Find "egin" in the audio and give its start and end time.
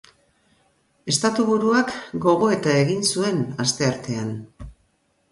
2.85-3.03